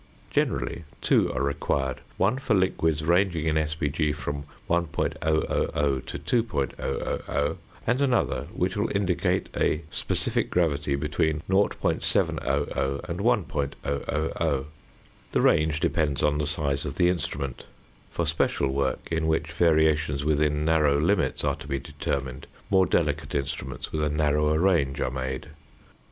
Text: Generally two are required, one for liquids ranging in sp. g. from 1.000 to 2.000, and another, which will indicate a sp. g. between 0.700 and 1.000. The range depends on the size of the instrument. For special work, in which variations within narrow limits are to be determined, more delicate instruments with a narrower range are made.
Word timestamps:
Generally 0.31 0.83
two 0.99 1.31
are 1.31 1.43
required, 1.43 2.01
one 2.17 2.39
for 2.39 2.55
liquids 2.55 3.03
ranging 3.03 3.45
in 3.45 3.55
sp. 3.69 3.93
g. 3.93 4.11
from 4.11 4.45
1.000 4.67 6.05
to 6.07 6.43
2.000, 6.43 7.57
and 7.85 8.01
another, 8.01 8.47
which 8.51 8.75
will 8.75 8.89
indicate 8.97 9.47
a 9.55 9.83
sp. 9.93 10.09
g. 10.17 10.95
between 10.95 11.43
0.700 11.47 13.03
and 13.07 13.19
1.000. 13.19 14.65
The 15.33 15.41
range 15.41 15.79
depends 15.79 16.23
on 16.23 16.39
the 16.39 16.47
size 16.47 16.83
of 16.83 16.95
the 16.95 17.07
instrument. 17.09 17.65
For 18.09 18.25
special 18.25 18.69
work, 18.69 19.01
in 19.11 19.27
which 19.27 19.51
variations 19.51 20.25
within 20.25 20.65
narrow 20.65 20.99
limits 20.99 21.43
are 21.43 21.57
to 21.57 21.67
be 21.67 21.77
determined, 21.77 22.47
more 22.71 22.87
delicate 22.87 23.35
instruments 23.35 23.91
with 23.91 24.01
a 24.01 24.09
narrower 24.09 24.57
range 24.57 24.99
are 24.99 25.11
made. 25.11 25.49